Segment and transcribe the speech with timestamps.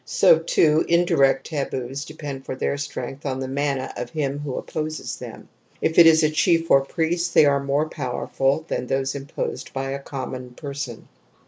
[0.03, 4.55] So, too, in direct taboos depend for their strength on the mana of him who
[4.55, 5.47] opposes them;
[5.79, 9.71] if it is a chief or a priest, they are more powerful than those imposed
[9.73, 11.07] by a common person."